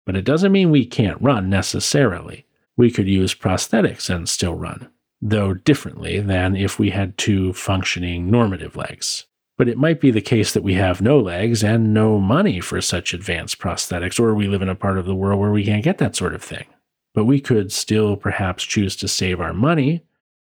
But 0.07 0.17
it 0.17 0.25
doesn't 0.25 0.53
mean 0.53 0.71
we 0.71 0.87
can't 0.87 1.21
run 1.21 1.51
necessarily. 1.51 2.47
We 2.77 2.91
could 2.91 3.09
use 3.09 3.35
prosthetics 3.35 4.09
and 4.09 4.29
still 4.29 4.55
run, 4.55 4.89
though 5.21 5.55
differently 5.55 6.21
than 6.21 6.57
if 6.57 6.79
we 6.79 6.91
had 6.91 7.19
two 7.19 7.53
functioning 7.53 8.31
normative 8.31 8.77
legs. 8.77 9.27
But 9.59 9.69
it 9.69 9.77
might 9.77 10.01
be 10.01 10.11
the 10.11 10.23
case 10.23 10.53
that 10.55 10.63
we 10.63 10.75
have 10.75 11.03
no 11.03 11.19
legs 11.19 11.63
and 11.63 11.93
no 11.93 12.19
money 12.19 12.61
for 12.61 12.81
such 12.81 13.13
advanced 13.13 13.59
prosthetics, 13.59 14.19
or 14.19 14.35
we 14.35 14.49
live 14.49 14.63
in 14.63 14.71
a 14.71 14.75
part 14.75 14.97
of 14.97 15.05
the 15.05 15.15
world 15.15 15.39
where 15.39 15.51
we 15.51 15.65
can't 15.65 15.85
get 15.85 15.99
that 15.99 16.17
sort 16.17 16.35
of 16.35 16.43
thing. 16.43 16.65
But 17.13 17.27
we 17.27 17.41
could 17.41 17.71
still 17.71 18.17
perhaps 18.17 18.65
choose 18.65 18.97
to 18.97 19.09
save 19.09 19.39
our 19.41 19.53
money, 19.53 20.03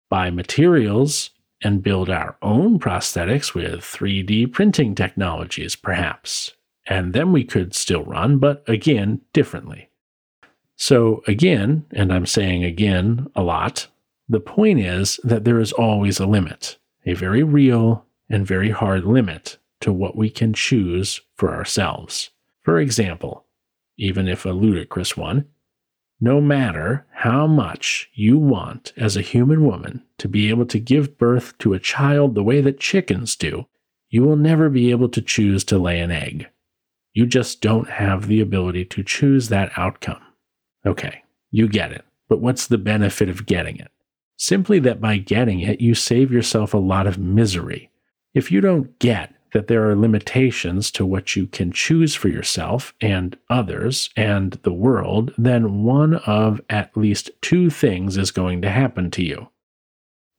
buy 0.09 0.29
materials, 0.29 1.31
and 1.63 1.83
build 1.83 2.09
our 2.09 2.37
own 2.41 2.79
prosthetics 2.79 3.53
with 3.53 3.81
3D 3.81 4.51
printing 4.51 4.93
technologies, 4.93 5.75
perhaps. 5.75 6.53
And 6.89 7.13
then 7.13 7.31
we 7.31 7.43
could 7.43 7.75
still 7.75 8.03
run, 8.03 8.39
but 8.39 8.67
again, 8.67 9.21
differently. 9.31 9.89
So, 10.75 11.21
again, 11.27 11.85
and 11.91 12.11
I'm 12.11 12.25
saying 12.25 12.63
again 12.63 13.27
a 13.35 13.43
lot, 13.43 13.87
the 14.27 14.39
point 14.39 14.79
is 14.79 15.19
that 15.23 15.43
there 15.43 15.59
is 15.59 15.71
always 15.71 16.19
a 16.19 16.25
limit, 16.25 16.77
a 17.05 17.13
very 17.13 17.43
real 17.43 18.05
and 18.27 18.45
very 18.45 18.71
hard 18.71 19.05
limit 19.05 19.57
to 19.81 19.93
what 19.93 20.15
we 20.15 20.29
can 20.31 20.53
choose 20.53 21.21
for 21.35 21.53
ourselves. 21.53 22.31
For 22.63 22.79
example, 22.79 23.45
even 23.97 24.27
if 24.27 24.45
a 24.45 24.49
ludicrous 24.49 25.15
one, 25.15 25.45
no 26.19 26.41
matter 26.41 27.05
how 27.11 27.45
much 27.45 28.09
you 28.13 28.37
want 28.37 28.93
as 28.97 29.15
a 29.15 29.21
human 29.21 29.63
woman 29.63 30.03
to 30.17 30.27
be 30.27 30.49
able 30.49 30.65
to 30.65 30.79
give 30.79 31.17
birth 31.17 31.57
to 31.59 31.73
a 31.73 31.79
child 31.79 32.33
the 32.35 32.43
way 32.43 32.61
that 32.61 32.79
chickens 32.79 33.35
do, 33.35 33.67
you 34.09 34.23
will 34.23 34.35
never 34.35 34.69
be 34.69 34.91
able 34.91 35.09
to 35.09 35.21
choose 35.21 35.63
to 35.65 35.77
lay 35.77 35.99
an 35.99 36.11
egg. 36.11 36.47
You 37.13 37.25
just 37.25 37.61
don't 37.61 37.89
have 37.89 38.27
the 38.27 38.41
ability 38.41 38.85
to 38.85 39.03
choose 39.03 39.49
that 39.49 39.71
outcome. 39.75 40.21
Okay, 40.85 41.23
you 41.51 41.67
get 41.67 41.91
it. 41.91 42.05
But 42.27 42.41
what's 42.41 42.67
the 42.67 42.77
benefit 42.77 43.29
of 43.29 43.45
getting 43.45 43.77
it? 43.77 43.91
Simply 44.37 44.79
that 44.79 45.01
by 45.01 45.17
getting 45.17 45.59
it, 45.59 45.81
you 45.81 45.95
save 45.95 46.31
yourself 46.31 46.73
a 46.73 46.77
lot 46.77 47.07
of 47.07 47.17
misery. 47.17 47.89
If 48.33 48.51
you 48.51 48.61
don't 48.61 48.97
get 48.99 49.33
that 49.53 49.67
there 49.67 49.89
are 49.89 49.95
limitations 49.95 50.91
to 50.91 51.05
what 51.05 51.35
you 51.35 51.47
can 51.47 51.71
choose 51.71 52.15
for 52.15 52.29
yourself 52.29 52.93
and 53.01 53.37
others 53.49 54.09
and 54.15 54.53
the 54.63 54.71
world, 54.71 55.33
then 55.37 55.83
one 55.83 56.15
of 56.15 56.61
at 56.69 56.95
least 56.95 57.31
two 57.41 57.69
things 57.69 58.15
is 58.15 58.31
going 58.31 58.61
to 58.61 58.69
happen 58.69 59.09
to 59.11 59.23
you. 59.23 59.49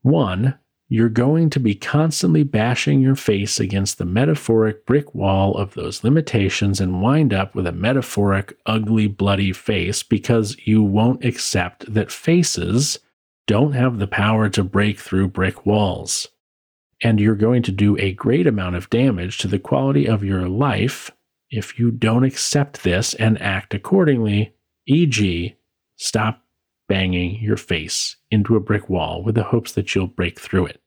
One, 0.03 0.59
you're 0.93 1.09
going 1.09 1.49
to 1.49 1.61
be 1.61 1.77
constantly 1.77 2.43
bashing 2.43 3.01
your 3.01 3.15
face 3.15 3.61
against 3.61 3.97
the 3.97 4.05
metaphoric 4.05 4.85
brick 4.85 5.15
wall 5.15 5.57
of 5.57 5.75
those 5.75 6.03
limitations 6.03 6.81
and 6.81 7.01
wind 7.01 7.33
up 7.33 7.55
with 7.55 7.65
a 7.65 7.73
metaphoric, 7.73 8.59
ugly, 8.67 9.07
bloody 9.07 9.53
face 9.53 10.03
because 10.03 10.57
you 10.67 10.83
won't 10.83 11.25
accept 11.25 11.95
that 11.95 12.11
faces 12.11 12.99
don't 13.47 13.73
have 13.73 14.01
the 14.01 14.09
power 14.09 14.49
to 14.49 14.65
break 14.65 14.99
through 14.99 15.29
brick 15.29 15.65
walls. 15.65 16.27
And 17.01 17.21
you're 17.21 17.37
going 17.37 17.63
to 17.63 17.73
do 17.73 17.97
a 17.99 18.13
great 18.13 18.49
amount 18.49 18.75
of 18.75 18.91
damage 18.91 19.39
to 19.39 19.49
the 19.49 19.61
quality 19.61 20.09
of 20.09 20.25
your 20.25 20.49
life 20.49 21.13
if 21.51 21.79
you 21.79 21.93
don't 21.93 22.25
accept 22.25 22.83
this 22.83 23.15
and 23.15 23.41
act 23.41 23.75
accordingly, 23.75 24.55
e.g., 24.87 25.55
stop 25.97 26.43
banging 26.91 27.41
your 27.41 27.57
face 27.57 28.17
into 28.33 28.57
a 28.57 28.61
brick 28.61 28.91
wall 28.91 29.23
with 29.23 29.37
the 29.37 29.45
hopes 29.45 29.71
that 29.71 29.95
you'll 29.95 30.09
break 30.09 30.41
through 30.41 30.67
it. 30.67 30.83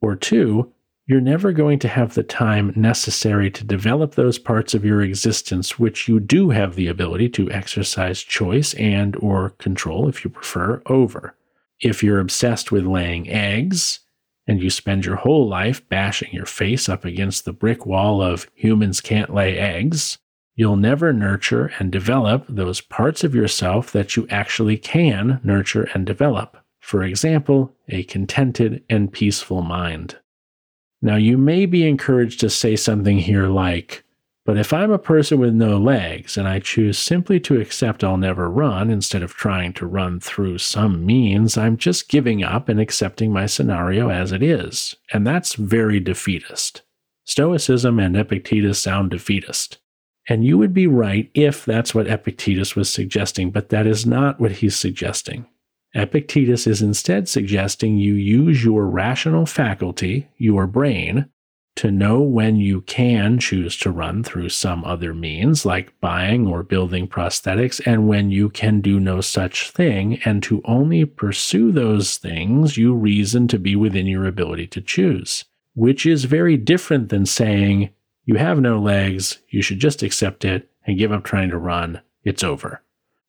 Or 0.00 0.14
two, 0.14 0.72
you're 1.08 1.20
never 1.20 1.50
going 1.50 1.80
to 1.80 1.88
have 1.88 2.14
the 2.14 2.22
time 2.22 2.72
necessary 2.76 3.50
to 3.50 3.64
develop 3.64 4.14
those 4.14 4.38
parts 4.38 4.74
of 4.74 4.84
your 4.84 5.02
existence 5.02 5.76
which 5.76 6.06
you 6.06 6.20
do 6.20 6.50
have 6.50 6.76
the 6.76 6.86
ability 6.86 7.30
to 7.30 7.50
exercise 7.50 8.22
choice 8.22 8.74
and 8.74 9.16
or 9.16 9.50
control 9.58 10.08
if 10.08 10.22
you 10.22 10.30
prefer 10.30 10.80
over. 10.86 11.34
If 11.80 12.00
you're 12.04 12.20
obsessed 12.20 12.70
with 12.70 12.86
laying 12.86 13.28
eggs 13.28 13.98
and 14.46 14.62
you 14.62 14.70
spend 14.70 15.04
your 15.04 15.16
whole 15.16 15.48
life 15.48 15.86
bashing 15.88 16.32
your 16.32 16.46
face 16.46 16.88
up 16.88 17.04
against 17.04 17.44
the 17.44 17.52
brick 17.52 17.84
wall 17.86 18.22
of 18.22 18.46
humans 18.54 19.00
can't 19.00 19.34
lay 19.34 19.58
eggs, 19.58 20.18
you'll 20.58 20.76
never 20.76 21.12
nurture 21.12 21.70
and 21.78 21.92
develop 21.92 22.44
those 22.48 22.80
parts 22.80 23.22
of 23.22 23.32
yourself 23.32 23.92
that 23.92 24.16
you 24.16 24.26
actually 24.28 24.76
can 24.76 25.40
nurture 25.44 25.88
and 25.94 26.04
develop. 26.04 26.56
For 26.80 27.04
example, 27.04 27.72
a 27.88 28.02
contented 28.02 28.82
and 28.90 29.12
peaceful 29.12 29.62
mind. 29.62 30.18
Now, 31.00 31.14
you 31.14 31.38
may 31.38 31.64
be 31.64 31.86
encouraged 31.86 32.40
to 32.40 32.50
say 32.50 32.74
something 32.74 33.18
here 33.18 33.46
like, 33.46 34.02
but 34.44 34.58
if 34.58 34.72
I'm 34.72 34.90
a 34.90 34.98
person 34.98 35.38
with 35.38 35.54
no 35.54 35.78
legs 35.78 36.36
and 36.36 36.48
I 36.48 36.58
choose 36.58 36.98
simply 36.98 37.38
to 37.40 37.60
accept 37.60 38.02
I'll 38.02 38.16
never 38.16 38.50
run 38.50 38.90
instead 38.90 39.22
of 39.22 39.34
trying 39.34 39.74
to 39.74 39.86
run 39.86 40.18
through 40.18 40.58
some 40.58 41.06
means, 41.06 41.56
I'm 41.56 41.76
just 41.76 42.08
giving 42.08 42.42
up 42.42 42.68
and 42.68 42.80
accepting 42.80 43.32
my 43.32 43.46
scenario 43.46 44.10
as 44.10 44.32
it 44.32 44.42
is. 44.42 44.96
And 45.12 45.24
that's 45.24 45.54
very 45.54 46.00
defeatist. 46.00 46.82
Stoicism 47.26 48.00
and 48.00 48.16
Epictetus 48.16 48.80
sound 48.80 49.12
defeatist. 49.12 49.78
And 50.28 50.44
you 50.44 50.58
would 50.58 50.74
be 50.74 50.86
right 50.86 51.30
if 51.34 51.64
that's 51.64 51.94
what 51.94 52.06
Epictetus 52.06 52.76
was 52.76 52.90
suggesting, 52.90 53.50
but 53.50 53.70
that 53.70 53.86
is 53.86 54.04
not 54.04 54.38
what 54.38 54.52
he's 54.52 54.76
suggesting. 54.76 55.46
Epictetus 55.94 56.66
is 56.66 56.82
instead 56.82 57.28
suggesting 57.28 57.96
you 57.96 58.12
use 58.12 58.62
your 58.62 58.86
rational 58.86 59.46
faculty, 59.46 60.28
your 60.36 60.66
brain, 60.66 61.30
to 61.76 61.90
know 61.90 62.20
when 62.20 62.56
you 62.56 62.80
can 62.82 63.38
choose 63.38 63.76
to 63.78 63.90
run 63.90 64.22
through 64.22 64.48
some 64.48 64.84
other 64.84 65.14
means, 65.14 65.64
like 65.64 65.98
buying 66.00 66.46
or 66.46 66.62
building 66.62 67.06
prosthetics, 67.06 67.80
and 67.86 68.08
when 68.08 68.30
you 68.30 68.50
can 68.50 68.80
do 68.80 68.98
no 68.98 69.20
such 69.20 69.70
thing, 69.70 70.20
and 70.24 70.42
to 70.42 70.60
only 70.64 71.04
pursue 71.04 71.70
those 71.70 72.18
things 72.18 72.76
you 72.76 72.92
reason 72.92 73.46
to 73.46 73.58
be 73.58 73.76
within 73.76 74.06
your 74.06 74.26
ability 74.26 74.66
to 74.66 74.80
choose, 74.80 75.44
which 75.74 76.04
is 76.04 76.24
very 76.24 76.56
different 76.56 77.10
than 77.10 77.24
saying, 77.24 77.90
you 78.28 78.34
have 78.34 78.60
no 78.60 78.78
legs, 78.78 79.38
you 79.48 79.62
should 79.62 79.78
just 79.78 80.02
accept 80.02 80.44
it 80.44 80.68
and 80.86 80.98
give 80.98 81.12
up 81.12 81.24
trying 81.24 81.48
to 81.48 81.56
run. 81.56 82.02
It's 82.24 82.44
over. 82.44 82.82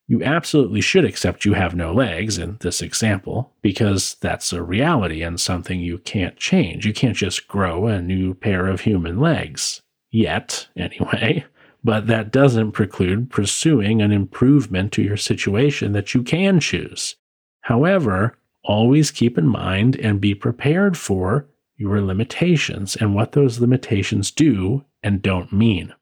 You 0.06 0.22
absolutely 0.22 0.82
should 0.82 1.06
accept 1.06 1.46
you 1.46 1.54
have 1.54 1.74
no 1.74 1.94
legs 1.94 2.36
in 2.36 2.58
this 2.60 2.82
example 2.82 3.50
because 3.62 4.16
that's 4.20 4.52
a 4.52 4.62
reality 4.62 5.22
and 5.22 5.40
something 5.40 5.80
you 5.80 5.96
can't 5.96 6.36
change. 6.36 6.84
You 6.84 6.92
can't 6.92 7.16
just 7.16 7.48
grow 7.48 7.86
a 7.86 8.02
new 8.02 8.34
pair 8.34 8.66
of 8.66 8.82
human 8.82 9.18
legs. 9.18 9.80
Yet, 10.10 10.68
anyway. 10.76 11.46
But 11.82 12.08
that 12.08 12.30
doesn't 12.30 12.72
preclude 12.72 13.30
pursuing 13.30 14.02
an 14.02 14.12
improvement 14.12 14.92
to 14.92 15.02
your 15.02 15.16
situation 15.16 15.92
that 15.92 16.12
you 16.12 16.22
can 16.22 16.60
choose. 16.60 17.16
However, 17.62 18.36
always 18.62 19.10
keep 19.10 19.38
in 19.38 19.48
mind 19.48 19.96
and 19.96 20.20
be 20.20 20.34
prepared 20.34 20.98
for 20.98 21.48
your 21.78 22.02
limitations 22.02 22.96
and 22.96 23.14
what 23.14 23.32
those 23.32 23.60
limitations 23.60 24.30
do 24.30 24.84
and 25.02 25.22
don't 25.22 25.52
mean. 25.52 25.94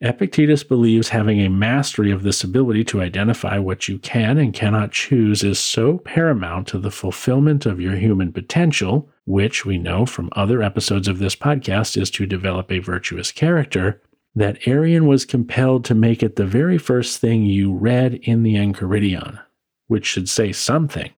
Epictetus 0.00 0.64
believes 0.64 1.10
having 1.10 1.40
a 1.40 1.48
mastery 1.48 2.10
of 2.10 2.24
this 2.24 2.42
ability 2.42 2.82
to 2.82 3.00
identify 3.00 3.56
what 3.56 3.86
you 3.86 3.98
can 3.98 4.36
and 4.36 4.52
cannot 4.52 4.90
choose 4.90 5.44
is 5.44 5.60
so 5.60 5.98
paramount 5.98 6.66
to 6.66 6.78
the 6.78 6.90
fulfillment 6.90 7.66
of 7.66 7.80
your 7.80 7.94
human 7.94 8.32
potential, 8.32 9.08
which 9.26 9.64
we 9.64 9.78
know 9.78 10.04
from 10.04 10.28
other 10.34 10.60
episodes 10.60 11.06
of 11.06 11.20
this 11.20 11.36
podcast 11.36 11.96
is 11.96 12.10
to 12.10 12.26
develop 12.26 12.72
a 12.72 12.80
virtuous 12.80 13.30
character, 13.30 14.02
that 14.34 14.60
Arrian 14.66 15.06
was 15.06 15.24
compelled 15.24 15.84
to 15.84 15.94
make 15.94 16.20
it 16.20 16.34
the 16.34 16.46
very 16.46 16.78
first 16.78 17.20
thing 17.20 17.44
you 17.44 17.72
read 17.72 18.14
in 18.14 18.42
the 18.42 18.56
Enchiridion, 18.56 19.38
which 19.86 20.06
should 20.06 20.28
say 20.28 20.50
something. 20.50 21.12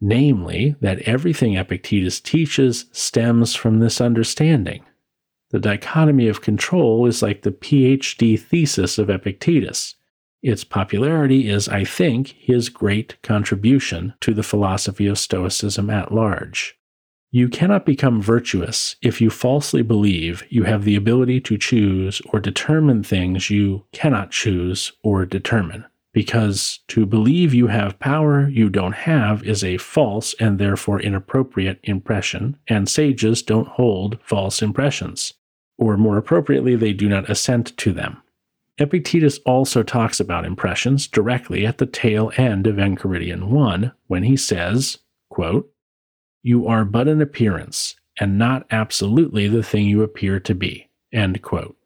Namely, 0.00 0.74
that 0.80 1.02
everything 1.02 1.56
Epictetus 1.56 2.20
teaches 2.20 2.86
stems 2.90 3.54
from 3.54 3.78
this 3.78 4.00
understanding. 4.00 4.82
The 5.50 5.58
dichotomy 5.58 6.28
of 6.28 6.42
control 6.42 7.06
is 7.06 7.22
like 7.22 7.42
the 7.42 7.52
PhD 7.52 8.38
thesis 8.38 8.98
of 8.98 9.08
Epictetus. 9.08 9.94
Its 10.42 10.62
popularity 10.62 11.48
is, 11.48 11.68
I 11.68 11.84
think, 11.84 12.28
his 12.38 12.68
great 12.68 13.20
contribution 13.22 14.14
to 14.20 14.34
the 14.34 14.42
philosophy 14.42 15.06
of 15.06 15.18
Stoicism 15.18 15.90
at 15.90 16.12
large. 16.12 16.78
You 17.30 17.48
cannot 17.48 17.84
become 17.84 18.22
virtuous 18.22 18.96
if 19.02 19.20
you 19.20 19.30
falsely 19.30 19.82
believe 19.82 20.44
you 20.48 20.64
have 20.64 20.84
the 20.84 20.96
ability 20.96 21.40
to 21.42 21.58
choose 21.58 22.22
or 22.32 22.40
determine 22.40 23.02
things 23.02 23.50
you 23.50 23.84
cannot 23.92 24.30
choose 24.30 24.92
or 25.02 25.26
determine. 25.26 25.84
Because 26.18 26.80
to 26.88 27.06
believe 27.06 27.54
you 27.54 27.68
have 27.68 28.00
power 28.00 28.48
you 28.48 28.70
don't 28.70 29.06
have 29.06 29.44
is 29.44 29.62
a 29.62 29.76
false 29.76 30.34
and 30.40 30.58
therefore 30.58 31.00
inappropriate 31.00 31.78
impression, 31.84 32.56
and 32.66 32.88
sages 32.88 33.40
don't 33.40 33.68
hold 33.68 34.18
false 34.20 34.60
impressions 34.60 35.34
or 35.78 35.96
more 35.96 36.18
appropriately, 36.18 36.74
they 36.74 36.92
do 36.92 37.08
not 37.08 37.30
assent 37.30 37.76
to 37.76 37.92
them. 37.92 38.20
Epictetus 38.78 39.38
also 39.46 39.84
talks 39.84 40.18
about 40.18 40.44
impressions 40.44 41.06
directly 41.06 41.64
at 41.64 41.78
the 41.78 41.86
tail 41.86 42.32
end 42.36 42.66
of 42.66 42.80
Enchiridion 42.80 43.44
1 43.44 43.92
when 44.08 44.24
he 44.24 44.36
says, 44.36 44.98
quote, 45.30 45.70
You 46.42 46.66
are 46.66 46.84
but 46.84 47.06
an 47.06 47.22
appearance, 47.22 47.94
and 48.18 48.36
not 48.36 48.66
absolutely 48.72 49.46
the 49.46 49.62
thing 49.62 49.86
you 49.86 50.02
appear 50.02 50.40
to 50.40 50.54
be. 50.56 50.88
End 51.12 51.42
quote. 51.42 51.77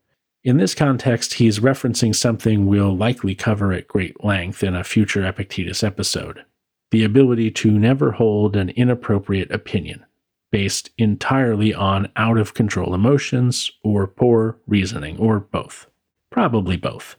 In 0.44 0.56
this 0.56 0.74
context, 0.74 1.34
he's 1.34 1.60
referencing 1.60 2.14
something 2.14 2.66
we'll 2.66 2.96
likely 2.96 3.34
cover 3.34 3.72
at 3.72 3.86
great 3.86 4.24
length 4.24 4.64
in 4.64 4.74
a 4.74 4.82
future 4.82 5.24
Epictetus 5.24 5.82
episode 5.82 6.44
the 6.92 7.04
ability 7.04 7.50
to 7.50 7.70
never 7.70 8.12
hold 8.12 8.54
an 8.54 8.68
inappropriate 8.68 9.50
opinion 9.50 10.04
based 10.52 10.90
entirely 10.98 11.72
on 11.72 12.08
out 12.14 12.36
of 12.36 12.54
control 12.54 12.94
emotions 12.94 13.70
or 13.82 14.06
poor 14.06 14.58
reasoning, 14.66 15.16
or 15.16 15.40
both. 15.40 15.86
Probably 16.30 16.76
both. 16.76 17.16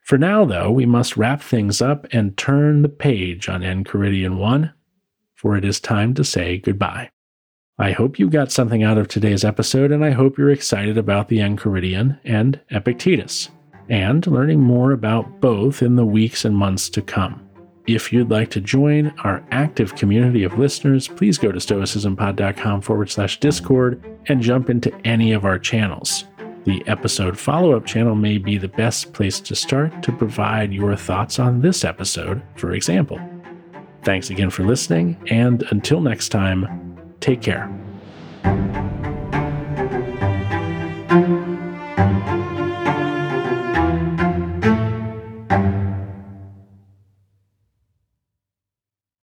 For 0.00 0.16
now, 0.16 0.46
though, 0.46 0.70
we 0.70 0.86
must 0.86 1.16
wrap 1.16 1.42
things 1.42 1.82
up 1.82 2.06
and 2.10 2.36
turn 2.36 2.82
the 2.82 2.88
page 2.88 3.48
on 3.48 3.60
Enchiridion 3.60 4.38
1, 4.38 4.72
for 5.34 5.56
it 5.56 5.64
is 5.64 5.78
time 5.78 6.14
to 6.14 6.24
say 6.24 6.56
goodbye. 6.56 7.10
I 7.78 7.90
hope 7.90 8.20
you 8.20 8.30
got 8.30 8.52
something 8.52 8.84
out 8.84 8.98
of 8.98 9.08
today's 9.08 9.44
episode, 9.44 9.90
and 9.90 10.04
I 10.04 10.10
hope 10.10 10.38
you're 10.38 10.50
excited 10.50 10.96
about 10.96 11.28
the 11.28 11.38
Enchiridion 11.38 12.20
and 12.22 12.60
Epictetus, 12.70 13.50
and 13.88 14.24
learning 14.28 14.60
more 14.60 14.92
about 14.92 15.40
both 15.40 15.82
in 15.82 15.96
the 15.96 16.06
weeks 16.06 16.44
and 16.44 16.56
months 16.56 16.88
to 16.90 17.02
come. 17.02 17.40
If 17.88 18.12
you'd 18.12 18.30
like 18.30 18.50
to 18.50 18.60
join 18.60 19.12
our 19.24 19.44
active 19.50 19.96
community 19.96 20.44
of 20.44 20.56
listeners, 20.56 21.08
please 21.08 21.36
go 21.36 21.50
to 21.50 21.58
stoicismpod.com 21.58 22.80
forward 22.80 23.10
slash 23.10 23.40
discord 23.40 24.02
and 24.26 24.40
jump 24.40 24.70
into 24.70 24.94
any 25.04 25.32
of 25.32 25.44
our 25.44 25.58
channels. 25.58 26.24
The 26.64 26.82
episode 26.86 27.36
follow 27.36 27.76
up 27.76 27.86
channel 27.86 28.14
may 28.14 28.38
be 28.38 28.56
the 28.56 28.68
best 28.68 29.12
place 29.12 29.40
to 29.40 29.56
start 29.56 30.00
to 30.04 30.12
provide 30.12 30.72
your 30.72 30.94
thoughts 30.94 31.40
on 31.40 31.60
this 31.60 31.84
episode, 31.84 32.40
for 32.54 32.72
example. 32.72 33.20
Thanks 34.04 34.30
again 34.30 34.50
for 34.50 34.62
listening, 34.62 35.20
and 35.26 35.64
until 35.70 36.00
next 36.00 36.28
time, 36.28 36.83
take 37.24 37.40
care. 37.40 37.70